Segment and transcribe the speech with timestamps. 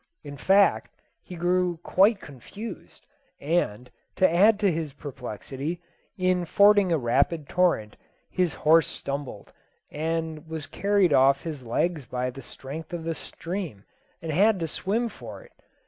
[0.23, 3.05] In fact, he grew quite confused,
[3.39, 5.79] and, to add to his perplexity,
[6.17, 9.53] in fording a rapid torrent his horse stumbled,
[9.91, 13.83] and was carried off his legs by the strength of the stream,
[14.23, 15.51] and had to swim for it.